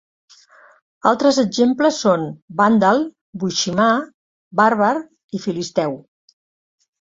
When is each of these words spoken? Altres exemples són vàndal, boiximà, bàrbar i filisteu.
Altres 1.09 1.37
exemples 1.43 1.99
són 2.05 2.23
vàndal, 2.61 3.03
boiximà, 3.45 3.91
bàrbar 4.63 4.89
i 5.41 5.45
filisteu. 5.45 5.97